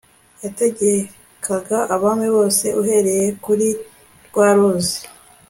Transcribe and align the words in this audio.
yategekaga 0.43 1.77
abami 1.95 2.27
bose 2.35 2.65
uhereye 2.81 3.25
kuri 3.43 3.67
rwa 4.27 4.47
ruzi 4.57 4.99